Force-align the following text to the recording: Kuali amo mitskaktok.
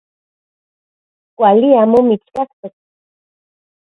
Kuali 1.37 1.67
amo 1.81 1.97
mitskaktok. 2.07 2.73